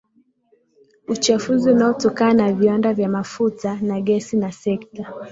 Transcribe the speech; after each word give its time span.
Uchafuzi 1.07 1.71
unaotokana 1.71 2.33
na 2.47 2.53
viwanda 2.53 2.93
vya 2.93 3.09
mafuta 3.09 3.75
na 3.81 4.01
gesi 4.01 4.37
na 4.37 4.51
sekta 4.51 5.13